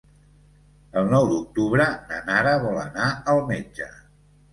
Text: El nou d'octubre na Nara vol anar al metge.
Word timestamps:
El 1.01 1.09
nou 1.11 1.27
d'octubre 1.31 1.85
na 2.13 2.21
Nara 2.29 2.55
vol 2.63 2.79
anar 2.85 3.11
al 3.35 3.43
metge. 3.53 3.89